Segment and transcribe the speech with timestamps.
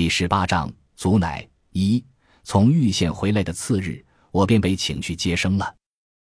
[0.00, 2.02] 第十八章，祖乃一。
[2.42, 5.76] 从玉县回来的次日，我便被请去接生了。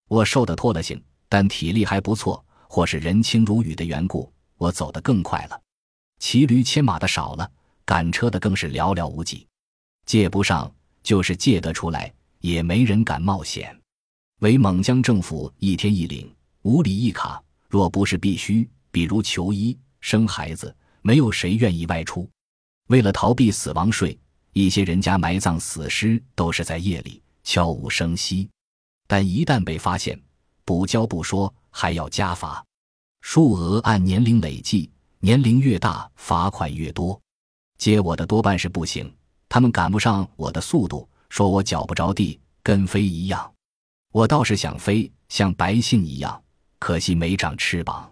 [0.08, 5.60] 我瘦得脱了形，但体力还不错，或是人轻如雨的缘故，我走得更快了。
[6.20, 7.52] 骑驴牵马的少了，
[7.84, 9.46] 赶车的更是寥寥无几。
[10.06, 10.72] 借不上，
[11.02, 13.78] 就是借得出来，也没人敢冒险。
[14.40, 17.44] 为蒙江政府一天一领，五里一卡。
[17.68, 22.26] 若不是必须，比如求医、生孩子，没有谁愿意外出。
[22.88, 24.18] 为了逃避死亡税，
[24.52, 28.48] 一些人家埋葬死尸都是在夜里，悄无声息。
[29.08, 30.20] 但一旦被发现，
[30.64, 32.64] 补交不说，还要加罚，
[33.20, 37.20] 数额按年龄累计，年龄越大，罚款越多。
[37.76, 39.12] 接我的多半是不行，
[39.48, 43.52] 他们赶不上我的速度，说我脚不着地，跟飞一样。
[44.12, 46.40] 我倒是想飞，像白姓一样，
[46.78, 48.10] 可惜没长翅膀。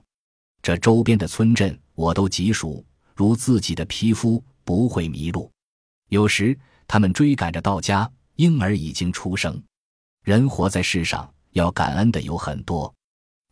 [0.62, 2.84] 这周边的村镇我都极熟，
[3.14, 4.42] 如自己的皮肤。
[4.64, 5.50] 不会迷路。
[6.08, 9.62] 有时他们追赶着到家，婴儿已经出生。
[10.22, 12.92] 人活在世上，要感恩的有很多：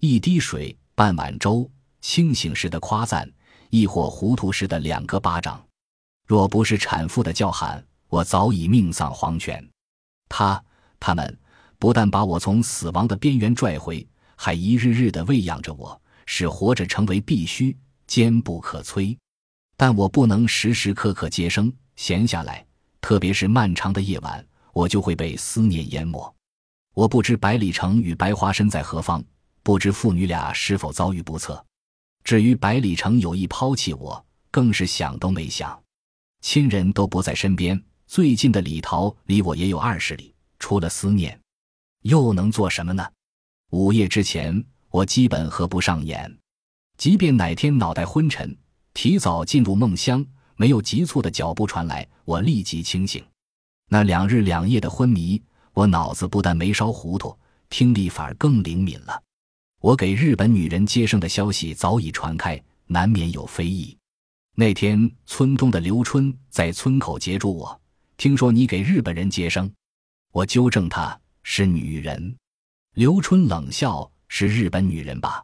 [0.00, 3.30] 一滴水、半碗粥，清醒时的夸赞，
[3.70, 5.64] 亦或糊涂时的两个巴掌。
[6.26, 9.66] 若不是产妇的叫喊，我早已命丧黄泉。
[10.28, 10.62] 他、
[10.98, 11.38] 他们
[11.78, 19.16] 不但把我从死亡的边缘拽回，还一日日的喂养着我，使活着成为必须，坚不可摧。
[19.84, 22.64] 但我不能时时刻刻接生，闲下来，
[23.00, 26.32] 特别是漫长的夜晚，我就会被思念淹没。
[26.94, 29.20] 我不知百里城与白华身在何方，
[29.64, 31.60] 不知父女俩是否遭遇不测。
[32.22, 35.76] 至于百里城有意抛弃我，更是想都没想。
[36.42, 41.36] 亲人都不在身边，最近的李桃离我也有二十里，除了思念，
[42.02, 43.04] 又能做什么呢？
[43.70, 46.38] 午夜之前，我基本合不上眼，
[46.96, 48.56] 即便哪天脑袋昏沉。
[48.94, 50.24] 提早进入梦乡，
[50.56, 53.24] 没有急促的脚步传来，我立即清醒。
[53.88, 57.36] 那两日两夜的昏迷，我脑子不但没烧糊涂，
[57.68, 59.22] 听力反而更灵敏了。
[59.80, 63.96] 我给日本女人接生的消息早已传开，难免有非议。
[64.54, 67.80] 那天，村东的刘春在村口截住我，
[68.16, 69.72] 听说你给日本人接生，
[70.30, 72.36] 我纠正他是女人。
[72.94, 75.42] 刘春冷笑：“是日本女人吧？”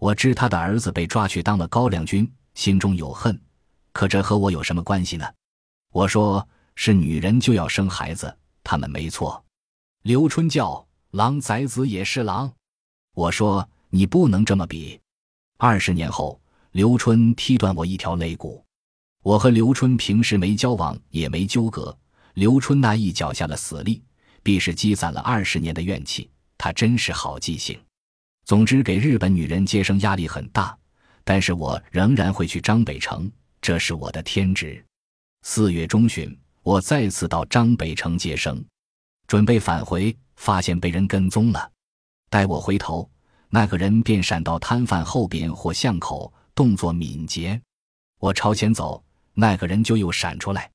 [0.00, 2.26] 我知他的儿子被抓去当了高粱军。
[2.58, 3.40] 心中有恨，
[3.92, 5.24] 可这和我有什么关系呢？
[5.92, 9.40] 我说是女人就要生孩子，他们没错。
[10.02, 12.52] 刘春叫狼崽子也是狼，
[13.14, 15.00] 我说你不能这么比。
[15.56, 16.40] 二十年后，
[16.72, 18.64] 刘春踢断我一条肋骨。
[19.22, 21.96] 我和刘春平时没交往，也没纠葛。
[22.34, 24.02] 刘春那一脚下的死力，
[24.42, 26.28] 必是积攒了二十年的怨气。
[26.56, 27.78] 他真是好记性。
[28.44, 30.76] 总之，给日本女人接生压力很大。
[31.28, 33.30] 但是我仍然会去张北城，
[33.60, 34.82] 这是我的天职。
[35.42, 38.64] 四月中旬，我再次到张北城接生，
[39.26, 41.70] 准备返回，发现被人跟踪了。
[42.30, 43.06] 待我回头，
[43.50, 47.60] 那个人便闪到摊贩后边或巷口，动作敏捷。
[48.20, 50.70] 我朝前走，那个人就又闪出来。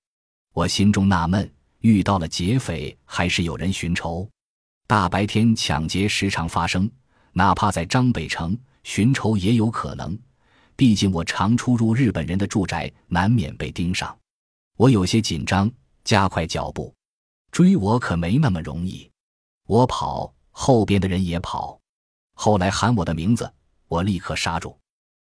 [0.54, 4.30] 我心中纳闷：遇到了劫匪，还是有人寻仇？
[4.86, 6.88] 大白天抢劫时常发生，
[7.32, 10.16] 哪怕在张北城，寻仇也有可能。
[10.76, 14.18] 毕竟我常出入日本人的住宅，难免被盯上。
[14.78, 15.72] 我有些紧张，
[16.04, 16.94] 加快脚步。
[17.52, 19.10] 追我可没那么容易。
[19.68, 21.80] 我跑，后边的人也跑。
[22.34, 23.52] 后来喊我的名字，
[23.88, 24.76] 我立刻刹住。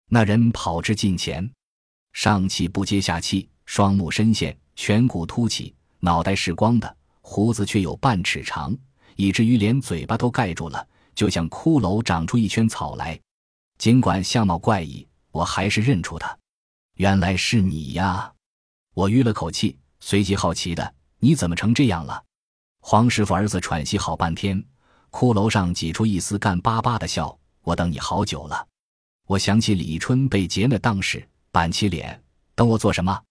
[0.09, 1.49] 那人跑至近前，
[2.11, 8.77] 上气不接下气，双目深陷，颧骨凸起，脑袋是光的，胡子却有半尺长，
[9.15, 13.17] 以至于连嘴巴都盖住了，就像骷髅长出一圈草来。
[13.77, 15.06] 尽管相貌怪异。
[15.37, 16.35] 我还是认出他，
[16.95, 18.33] 原来是你呀！
[18.95, 22.23] 我吁了口气，随即好奇的：“你怎么成这样了？”
[22.81, 24.57] 黄师傅儿子喘息好半天，
[25.11, 28.67] 骷髅上挤出一丝干巴巴的笑：“我等你好久了。”
[29.29, 32.19] 我想起李春被劫那当时，板起脸
[32.55, 33.21] ：“等我做什么？”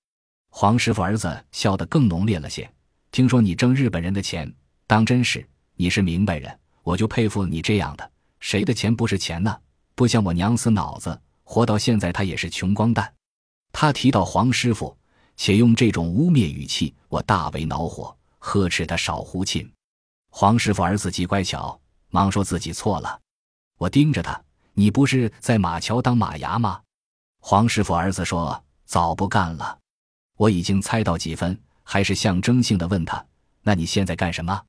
[0.51, 2.73] 黄师傅儿子笑得更浓烈了些
[3.11, 4.55] ：“听说你挣日本人的钱，
[4.87, 5.45] 当真是？
[5.75, 8.13] 你是明白人，我就佩服你这样的。
[8.39, 9.59] 谁的钱不是钱呢？
[9.97, 13.15] 不像我娘死脑子。”活到现在，他也是穷光蛋。
[13.73, 14.95] 他提到黄师傅，
[15.37, 19.71] 且用这种污蔑语气，我大为恼火，呵斥他少胡沁。
[20.29, 23.21] 黄师傅儿子极乖巧，忙说自己错了。
[23.79, 24.43] 我盯着他
[24.75, 26.83] ：“你不是在马桥当马牙吗？”
[27.41, 29.79] 黄师傅儿子说：“早不干了。”
[30.37, 33.25] 我已经猜到几分，还是象征性的问他
[33.63, 34.61] ：“那你现在干什么？”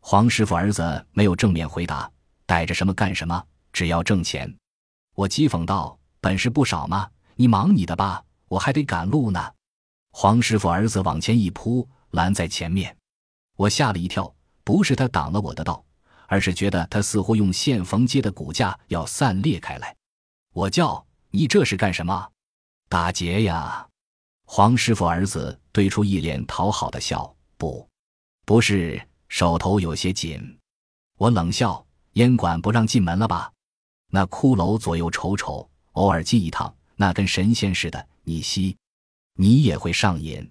[0.00, 2.10] 黄师傅儿子没有正面回答
[2.46, 3.44] ：“逮着什么干什么，
[3.74, 4.52] 只要挣钱。”
[5.14, 5.98] 我讥讽道。
[6.24, 9.52] 本事不少嘛，你忙你的吧，我还得赶路呢。
[10.10, 12.96] 黄师傅儿子往前一扑，拦在前面。
[13.56, 14.34] 我吓了一跳，
[14.64, 15.84] 不是他挡了我的道，
[16.26, 19.94] 而是觉得他似乎用线缝接的骨架要散裂开来。
[20.54, 22.30] 我叫你这是干什么？
[22.88, 23.86] 打劫呀！
[24.46, 27.86] 黄师傅儿子对出一脸讨好的笑，不，
[28.46, 28.98] 不是，
[29.28, 30.58] 手头有些紧。
[31.18, 33.52] 我冷笑，烟馆不让进门了吧？
[34.08, 38.76] 那骷髅左右瞅瞅，偶尔进一趟，那跟神仙似的，你吸。
[39.36, 40.48] 你也会上瘾，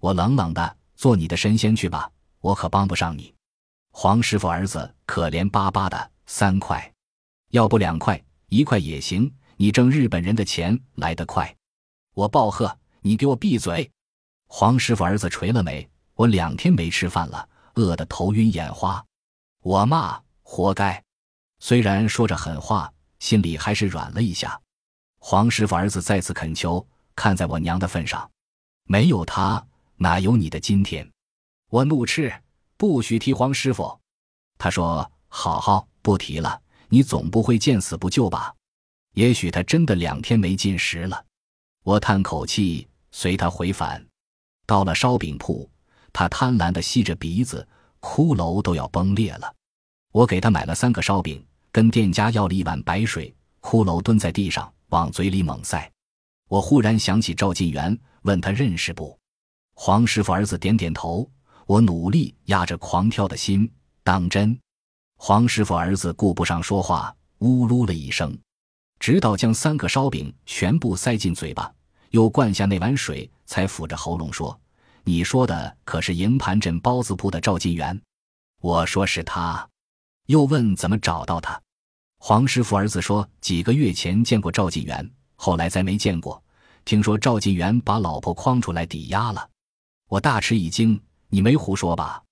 [0.00, 2.10] 我冷冷的做你的神仙去吧，
[2.40, 3.34] 我可帮不上你。
[3.92, 6.92] 黄师傅儿子可怜巴巴的，三块，
[7.50, 9.30] 要不两块，一块也行。
[9.56, 11.54] 你挣日本人的钱来得快。
[12.14, 13.88] 我暴喝：“你给我闭嘴！”
[14.48, 15.88] 黄师傅儿子垂了眉。
[16.14, 19.04] 我两天没吃饭了，饿得头晕眼花。
[19.62, 21.02] 我骂：“活该！”
[21.60, 24.60] 虽然说着狠话，心里还是软了一下。
[25.26, 26.86] 黄师傅儿子再次恳求。
[27.16, 28.30] 看在我娘的份上，
[28.84, 29.66] 没有他
[29.96, 31.10] 哪有你的今天？
[31.70, 32.30] 我怒斥
[32.76, 33.98] ：“不许提黄师傅！”
[34.58, 36.60] 他说：“好好，不提了。
[36.90, 38.54] 你总不会见死不救吧？
[39.14, 41.24] 也许他真的两天没进食了。”
[41.84, 44.06] 我叹口气，随他回返。
[44.66, 45.66] 到了烧饼铺，
[46.12, 47.66] 他贪婪地吸着鼻子，
[48.02, 49.50] 骷髅都要崩裂了。
[50.12, 51.42] 我给他买了三个烧饼，
[51.72, 53.34] 跟店家要了一碗白水。
[53.62, 55.90] 骷髅蹲在地上，往嘴里猛塞。
[56.48, 59.18] 我忽然想起赵晋元，问他认识不？
[59.74, 61.28] 黄师傅儿子点点头。
[61.66, 63.72] 我努力压着狂跳的心，
[64.02, 64.58] 当真。
[65.16, 68.38] 黄师傅儿子顾不上说话，呜噜了一声，
[68.98, 71.72] 直到将三个烧饼全部塞进嘴巴，
[72.10, 74.60] 又灌下那碗水，才抚着喉咙说
[75.04, 77.98] ：“你说的可是营盘镇包子铺的赵晋元？”
[78.60, 79.66] 我说是他。
[80.26, 81.58] 又问怎么找到他？
[82.26, 85.10] 黄师傅儿子说几个月前见过赵晋元。
[85.34, 86.42] 后来再没见过，
[86.86, 89.46] 听说赵晋元把老婆诓出来抵押了，
[90.08, 90.98] 我大吃一惊。
[91.28, 92.22] 你没胡说吧？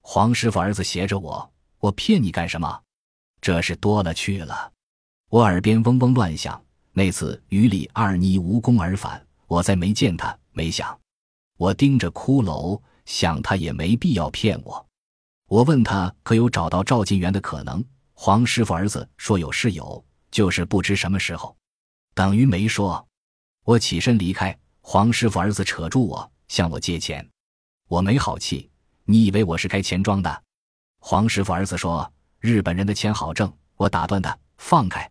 [0.00, 1.48] 黄师傅儿子斜着我，
[1.78, 2.82] 我骗你干什么？
[3.40, 4.72] 这是多了去了。
[5.30, 6.60] 我耳边嗡嗡乱响。
[6.92, 10.98] 那次与李二妮无功而返，我再没见他，没想。
[11.56, 14.84] 我盯着骷髅，想他也没必要骗我。
[15.46, 17.84] 我问他可有找到赵晋元的可能？
[18.18, 21.54] 黄师傅儿子说有是有，就是不知什么时候。
[22.14, 23.06] 等于没说，
[23.62, 24.58] 我起身离开。
[24.80, 27.28] 黄师傅儿子扯住我，向我借钱。
[27.88, 28.70] 我没好气，
[29.04, 30.42] 你以为我是开钱庄的？
[30.98, 32.10] 黄师傅儿子说
[32.40, 35.08] ：“日本人的钱好挣。”我打断他：“放开！”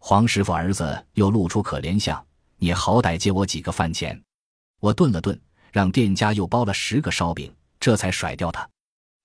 [0.00, 4.20] 黄师傅儿子又露出可怜相：“你好歹借我几个饭钱。”
[4.80, 5.38] 我顿了顿，
[5.70, 8.68] 让店家又包了十个烧饼，这才甩掉他。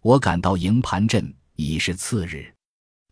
[0.01, 2.53] 我赶到营盘镇已是次日，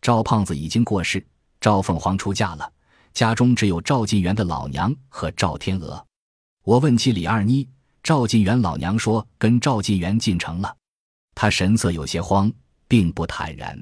[0.02, 1.24] 赵胖子已经过世，
[1.60, 2.70] 赵凤凰出嫁了。
[3.14, 6.04] 家中只有赵晋元的老娘和赵天鹅。
[6.64, 7.68] 我问起李二妮，
[8.02, 10.76] 赵晋元老娘说跟赵晋元进城了。
[11.36, 12.52] 他神色有些慌，
[12.88, 13.80] 并不坦然。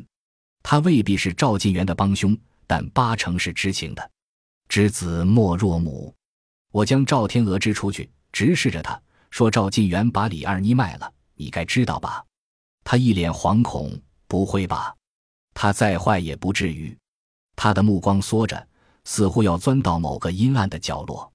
[0.63, 2.37] 他未必是赵晋元的帮凶，
[2.67, 4.11] 但八成是知情的。
[4.69, 6.15] 知子莫若母。
[6.71, 9.01] 我将赵天鹅支出去，直视着他
[9.31, 12.23] 说：“赵晋元把李二妮卖了，你该知道吧？”
[12.85, 14.95] 他一脸惶恐：“不会吧？
[15.55, 16.97] 他再坏也不至于。”
[17.57, 18.67] 他的目光缩着。
[19.05, 21.33] 似乎要钻到某个阴暗的角落，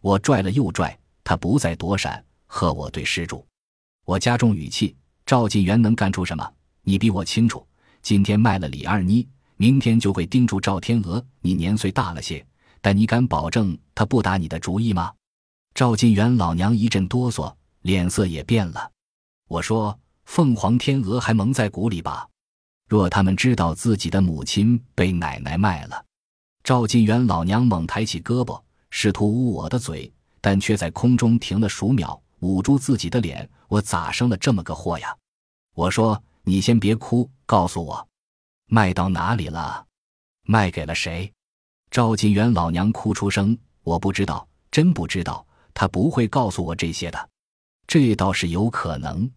[0.00, 3.46] 我拽了又拽，他不再躲闪，和我对视住。
[4.06, 6.52] 我加重语气：“赵晋元能干出什么？
[6.82, 7.64] 你比我清楚。
[8.00, 11.24] 今天卖了李二妮，明天就会盯住赵天鹅。
[11.42, 12.44] 你年岁大了些，
[12.80, 15.12] 但你敢保证他不打你的主意吗？”
[15.74, 18.90] 赵晋元老娘一阵哆嗦，脸色也变了。
[19.48, 22.26] 我说：“凤凰天鹅还蒙在鼓里吧？
[22.92, 26.04] 若他们知道自己的母亲被奶奶卖了。”
[26.62, 33.48] 赵晋元老娘猛抬起胳膊，试图捂我的嘴，但却在空中停了数秒，捂住自己的脸。
[33.68, 35.16] 我咋生了这么个货呀？
[35.74, 38.06] 我说：“你先别哭，告诉我，
[38.66, 39.86] 卖到哪里了？
[40.42, 41.32] 卖给了谁？”
[41.90, 45.46] 赵晋元老娘哭出声：“我不知道，真不知道。
[45.72, 47.30] 他不会告诉我这些的。
[47.86, 49.30] 这倒是有可能。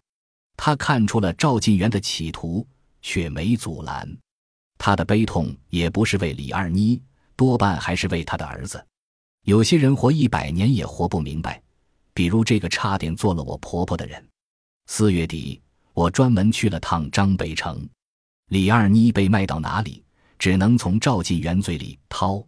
[0.58, 2.66] 他看出了赵晋元的企图，
[3.06, 4.04] 却没阻拦。
[4.76, 7.00] 他的悲痛也不是为李二妮。”
[7.36, 8.82] 多半还是为他的儿子。
[9.44, 11.62] 有些人活一百年也活不明白，
[12.14, 14.26] 比如这个差点做了我婆婆的人。
[14.86, 15.60] 四月底，
[15.92, 17.86] 我专门去了趟张北城。
[18.48, 20.02] 李二妮被卖到哪里，
[20.38, 22.42] 只能从赵晋元嘴里掏。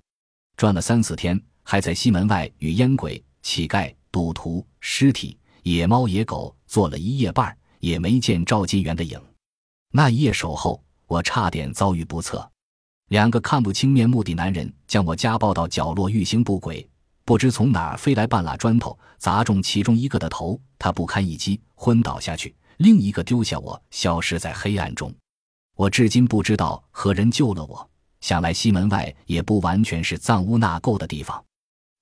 [0.56, 9.20] 转了三四天，还在西门外与烟鬼、乞丐、赌徒、尸体、野猫、野狗坐了一夜半，也没见赵晋元的影。
[9.90, 12.50] 那一夜守候，我差点遭遇不测。
[13.08, 16.86] 两个看不清面目的男人将我家暴到角落，欲行不轨。
[17.24, 25.14] 不知从哪儿飞来半拉砖头，砸中其中一个的头，他不堪一击，昏倒下去；另一个丢下我，消失在黑暗中。
[25.76, 27.88] 我至今不知道何人救了我。
[28.20, 31.40] 想来西门外也不完全是藏污纳垢的地方。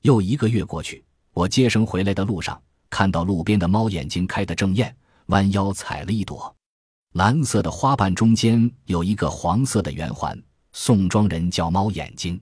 [0.02, 6.55] 又一个月过去，我接生回来的路上，看到路边的猫眼睛开得正艳，弯腰采了一朵，
[7.16, 10.38] 蓝色的花瓣中间有一个黄色的圆环。
[10.74, 12.38] 宋庄人叫猫眼睛。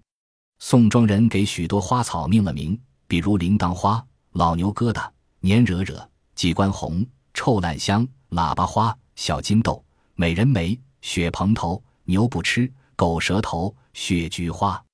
[0.59, 2.77] 宋庄人给许多花草命了名，
[3.07, 6.05] 比如铃铛花、老牛疙瘩、黏惹惹、
[6.35, 9.81] 鸡冠红、臭烂香、喇叭花、小金豆、
[10.17, 12.69] 美人梅、雪蓬头、牛不吃。
[12.97, 14.85] 狗舌头、血菊花，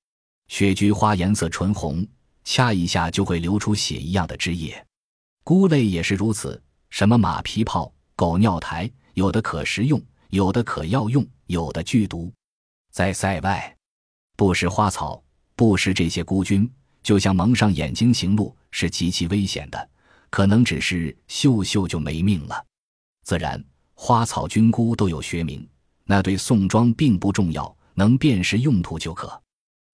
[0.49, 2.07] 血菊花颜色纯红，
[2.45, 4.87] 掐一下就会流出血一样的汁液。
[5.43, 10.01] 菇类也是如此，什么马皮泡、狗尿苔，有的可食用，
[10.31, 12.33] 有的可药用，有的剧毒。
[12.93, 13.77] 在塞外，
[14.37, 15.23] 不食花草，
[15.55, 16.71] 不食这些菇菌，
[17.03, 19.89] 就像蒙上眼睛行路，是极其危险的，
[20.31, 22.65] 可能只是嗅嗅就没命了。
[23.25, 23.63] 自然，
[23.95, 25.69] 花草菌菇都有学名，
[26.05, 27.77] 那对宋庄并不重要。
[27.93, 29.39] 能辨识用途就可。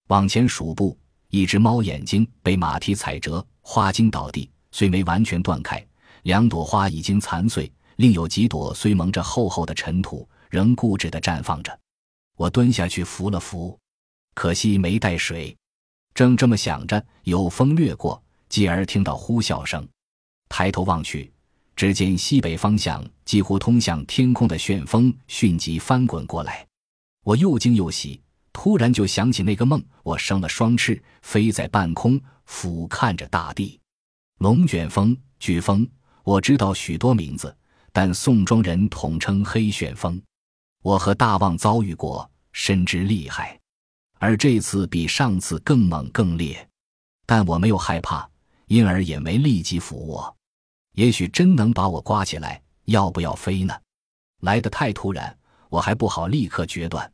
[0.07, 0.97] 往前数步，
[1.27, 5.85] 一只猫眼睛被马蹄踩折，花茎倒地，虽没完全断开，
[6.23, 11.77] 两朵花已经残碎，另有几朵虽蒙着厚厚的尘土，仍固执地绽放着。
[12.35, 13.77] 我蹲下去扶了扶，
[14.35, 15.55] 可惜没带水。
[16.13, 19.87] 正这么想着，有风掠过，继而听到呼啸声，
[20.47, 21.31] 抬头望去，
[21.75, 26.65] 只见西北方向几乎通向天空的旋风迅疾翻滚过来。
[27.23, 28.21] 我又惊又喜，
[28.53, 33.79] 突然就想起那个梦：我生了双翅，飞在半空，俯瞰着大地。
[34.37, 35.87] 龙卷风、飓风，
[36.23, 37.55] 我知道许多名字，
[37.99, 40.21] 但宋庄人统称黑旋风。
[40.83, 43.59] 我和大旺遭遇过，深知厉害，
[44.19, 46.69] 而这次比上次更猛更烈。
[47.25, 48.29] 但我没有害怕，
[48.67, 50.37] 因而也没立即俯卧。
[50.93, 53.73] 也许真能把我刮起来，要不要飞呢？
[54.41, 55.35] 来得太突然，
[55.67, 57.11] 我还不好立刻决断。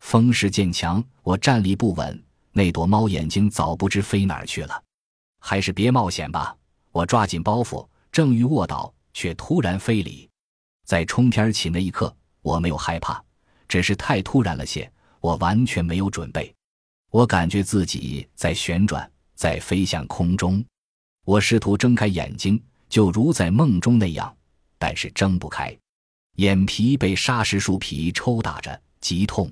[0.00, 4.84] 风势渐强，我站立不稳，那朵猫眼睛早不知飞哪儿去了。
[5.40, 6.54] 还是别冒险吧。
[6.92, 10.28] 我抓紧包袱，正欲卧倒，却突然飞离。
[10.84, 13.22] 在冲天起那一刻，我没有害怕，
[13.68, 16.54] 只是太突然了些，我完全没有准备。
[17.10, 20.64] 我感觉自己在旋转，在飞向空中。
[21.24, 24.34] 我试图睁开眼睛，就如在梦中那样，
[24.78, 25.76] 但是睁不开，
[26.36, 29.50] 眼皮被砂石树皮抽打着，极痛。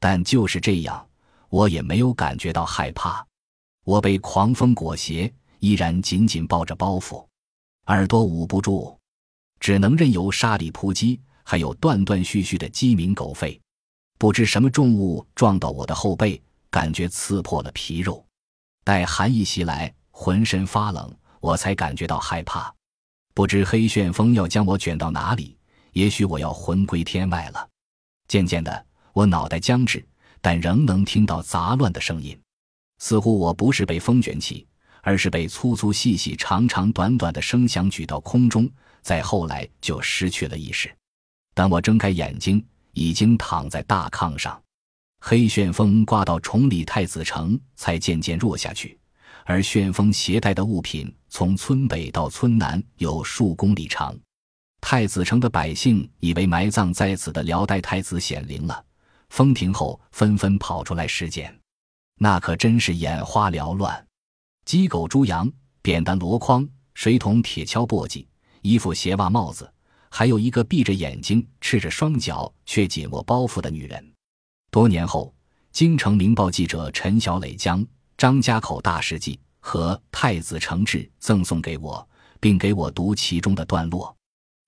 [0.00, 1.08] 但就是这样，
[1.48, 3.24] 我也没有感觉到害怕。
[3.84, 7.24] 我被狂风裹挟，依然紧紧抱着包袱，
[7.86, 8.96] 耳朵捂不住，
[9.60, 13.60] 只能任由沙砾扑击，还有断断续续的鸡鸣狗吠。
[14.18, 18.24] 不知什么重物撞到我的后背，感觉刺破了皮肉。
[18.84, 22.74] 待寒意袭来，浑身发冷，我才感觉到害怕。
[23.34, 25.56] 不知黑旋风要将我卷到哪里，
[25.92, 27.68] 也许我要魂归天外了。
[28.28, 28.86] 渐渐的。
[29.12, 30.04] 我脑袋僵滞，
[30.40, 32.36] 但仍能听到杂乱的声音，
[32.98, 34.66] 似乎我不是被风卷起，
[35.04, 38.68] 而是被粗粗细细、长长短短的声响举到空中，
[39.02, 40.92] 再后来就失去了意识。
[41.54, 44.60] 当我睁开眼睛，已经躺在大炕上。
[45.20, 48.98] 黑旋风刮到崇礼太子城，才渐渐弱下去，
[49.44, 54.16] 而旋风携带的物品从村北到村南有数公里长。
[54.80, 58.84] 太子城的百姓以为埋葬在此的辽代太子显灵了。
[59.30, 61.54] 风停后，纷纷跑出来尸检，
[62.18, 64.06] 那可真是眼花缭乱。
[64.64, 65.50] 鸡狗猪羊、
[65.82, 68.26] 扁担箩筐、水桶铁锹簸箕、
[68.62, 69.70] 衣服鞋袜帽子，
[70.10, 74.12] 还有一个闭着眼睛、赤着双脚却紧握包袱的女人。
[74.70, 75.34] 多年后，
[75.70, 77.84] 京城明报记者陈小磊将
[78.16, 82.08] 《张家口大事记》和《太子城志》赠送给我，
[82.40, 84.16] 并给我读其中的段落。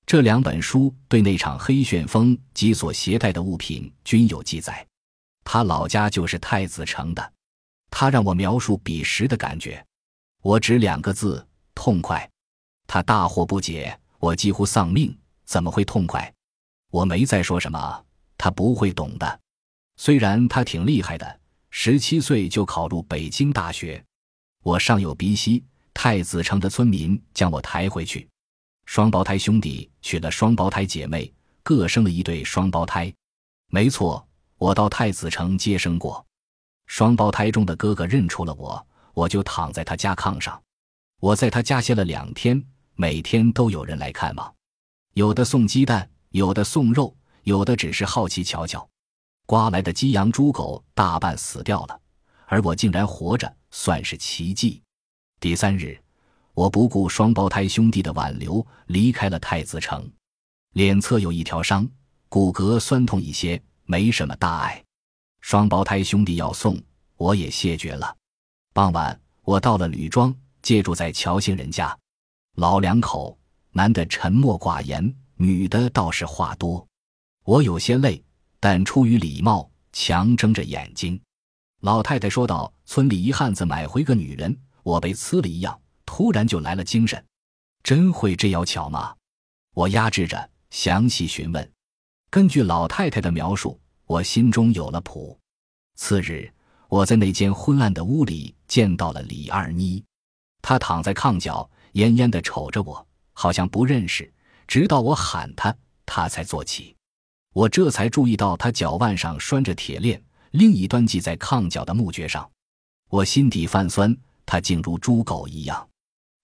[0.04, 4.86] 这两本书对那场黑旋风及所携带的物品均有记载。
[5.42, 7.32] 他老家就是太子城的。
[7.90, 9.84] 他让我描述彼时的感觉，
[10.42, 12.28] 我只两个字：痛快。
[12.86, 16.32] 他大惑不解，我几乎丧命，怎么会痛快？
[16.90, 18.04] 我没再说什么，
[18.38, 19.40] 他不会懂的。
[19.96, 21.40] 虽然他挺厉害的，
[21.70, 24.02] 十七岁就考入北京大学。
[24.62, 25.64] 我尚有鼻息，
[25.94, 28.28] 太子城的村民将我抬回去。
[28.84, 33.12] 双胞胎兄弟娶了双胞胎姐妹，各生了一对双胞胎。
[33.68, 34.24] 没错，
[34.58, 36.24] 我到太子城接生过。
[36.86, 40.60] 双胞胎中的哥哥认出了我，我就躺在他家炕上。
[41.20, 42.62] 我在他家歇了两天，
[42.94, 44.54] 每天都有人来看望，
[45.14, 48.86] 有的送鸡蛋，有的送肉，有的只是好奇瞧瞧。
[49.46, 52.00] 刮来的鸡羊猪狗大半死掉了，
[52.46, 54.82] 而我竟然活着，算是奇迹。
[55.40, 55.98] 第三日，
[56.54, 60.10] 我不顾双胞胎兄弟的挽留，离开了太子城。
[60.72, 61.88] 脸侧有一条伤，
[62.28, 64.82] 骨骼酸痛一些，没什么大碍。
[65.46, 66.76] 双胞胎兄弟要送，
[67.16, 68.16] 我也谢绝了。
[68.74, 71.96] 傍晚，我到了吕庄，借住在乔姓人家。
[72.56, 73.38] 老两口，
[73.70, 76.84] 男的沉默寡言，女的倒是话多。
[77.44, 78.20] 我有些累，
[78.58, 81.20] 但出于礼貌，强睁着眼睛。
[81.80, 87.24] 老太太说道：“村里一汉子买回个女人。”我被呲了一样，突然就来了精神。
[87.84, 89.14] 真会这妖巧吗？
[89.74, 91.72] 我压制着，详细询问。
[92.30, 95.38] 根据老太太的描述，我心中有了谱。
[95.96, 96.50] 次日，
[96.88, 100.02] 我在那间昏暗的屋里见到了李二妮，
[100.62, 104.32] 她躺在炕角，奄奄地瞅着我，好像不认识。
[104.66, 106.94] 直到我喊她，她才坐起。
[107.52, 110.22] 我这才注意到她脚腕上拴着铁链，
[110.52, 112.48] 另一端系在炕角的木橛上。
[113.08, 114.16] 我心底泛酸。
[114.48, 115.88] 他竟如猪狗一样，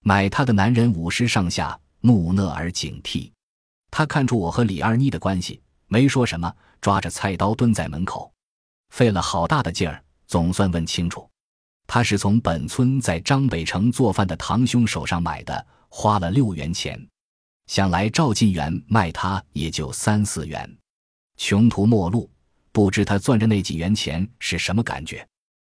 [0.01, 3.31] 买他的男人五十上下，木讷而警惕。
[3.91, 8.31] 他看出我和李二妮的关系，没说什么，抓着菜刀蹲在门口，
[8.89, 11.29] 费了好大的劲儿，总算问清楚，
[11.87, 16.99] 他是从本村在张北城做饭的堂兄手上买的，花了六元钱。
[17.67, 20.69] 想来赵进元卖他也就三四元，
[21.37, 22.29] 穷途末路，
[22.71, 25.25] 不知他攥着那几元钱是什么感觉。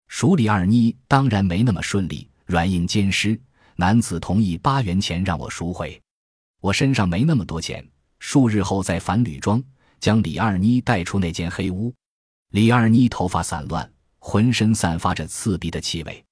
[0.08, 3.40] 赎李二妮当然没那么顺利，软硬兼施。
[3.76, 6.02] 男子同意八元钱让我赎回，
[6.60, 7.86] 我身上没那么多钱。
[8.18, 9.62] 数日后再返吕庄，
[10.00, 11.94] 将李二妮带出那间黑屋。
[12.50, 16.24] 李二妮头发散乱，浑身散发着刺鼻的气味。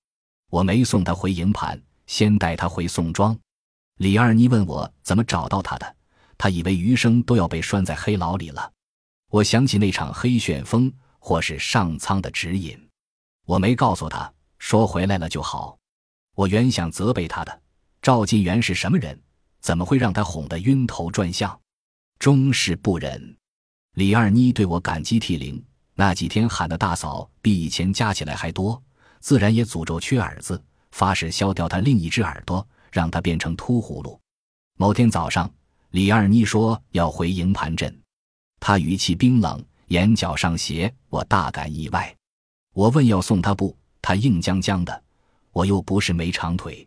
[0.50, 3.38] 我没送她回营盘，先带她回宋庄。
[3.98, 5.96] 李二妮问我怎么找到她的，
[6.38, 8.72] 她以为余生都要被拴在黑牢里了。
[9.28, 12.78] 我想起那场黑旋风，或是上苍的指引。
[13.44, 15.76] 我没告诉他说回来了就好，
[16.34, 17.62] 我原想责备他的。
[18.00, 19.20] 赵晋元是什么人？
[19.60, 21.60] 怎么会让他哄得晕头转向？
[22.18, 23.36] 终是不忍。
[23.96, 28.80] 李二妮对我感激涕零，那几天喊的大嫂比以前加起来还多，
[29.20, 34.20] 自然也诅咒缺耳子，发誓削掉他另一只耳朵，让他变成秃葫芦。
[34.76, 35.50] 某天早上，
[35.92, 37.98] 李二妮说要回营盘镇，
[38.60, 42.14] 她语气冰冷，眼角上斜，我大感意外。
[42.74, 45.02] 我问要送他不，他硬僵僵的。
[45.52, 46.86] 我又不是没长腿，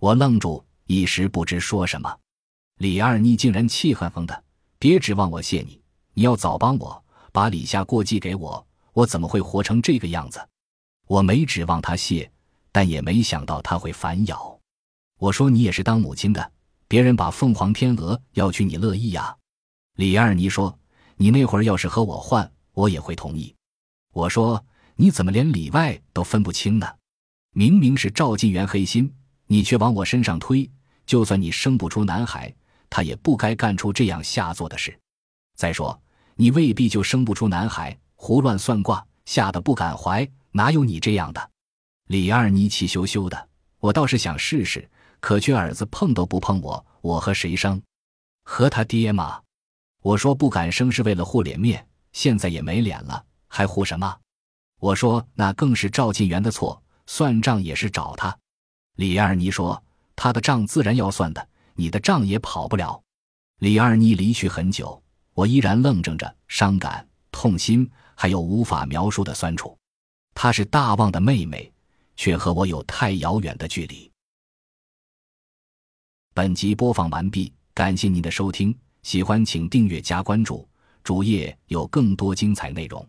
[0.00, 2.12] 我愣住，一时不知说什么。
[2.78, 4.42] 李二妮竟然气哼哼的
[4.80, 5.79] ：“别指望我谢你，
[6.14, 10.46] 你要早帮我把李下过继给我，我怎么会活成这个样子？”
[11.06, 12.30] 我没指望他谢，
[12.70, 14.58] 但也没想到他会反咬。
[15.18, 16.52] 我说：“你也是当母亲的，
[16.88, 19.36] 别人把凤凰天鹅要去，你乐意呀？”
[19.96, 20.78] 李二妮说
[21.16, 23.54] ：“你那会儿要是和我换，我也会同意。”
[24.14, 24.64] 我说。
[24.96, 26.86] 你怎么连里外都分不清呢？
[27.54, 29.10] 明明是赵晋元黑心，
[29.46, 30.70] 你却往我身上推。
[31.06, 32.54] 就算你生不出男孩，
[32.90, 35.00] 他也不该干出这样下作的事。
[35.60, 36.00] 再说，
[36.36, 41.50] 你未必就生不出男孩，胡乱算卦，吓得不敢怀，哪有你这样的？
[42.06, 47.78] 李二妮气羞羞的，我倒是想试试，可却儿子碰都不碰我，我和谁生？
[48.42, 49.38] 和他爹吗？
[50.00, 54.16] 我说不敢生是为了护脸面，现在也没脸了，还护什么？
[54.78, 58.34] 我说：“那更是赵晋元的错，算账也是找他。”
[58.96, 59.84] 李二妮说
[60.16, 63.02] ：“他的账自然要算的，你的账也跑不了。”
[63.60, 65.02] 李二妮离去很久，
[65.34, 69.76] 我依然愣怔着，伤感、痛心，还有无法描述的酸楚。
[70.34, 71.72] 她是大旺的妹妹，
[72.16, 74.10] 却和我有太遥远的距离。
[76.34, 80.68] 本集播放完毕，感谢您的收听，喜欢请订阅加关注，
[81.02, 83.06] 主页有更多精彩内容。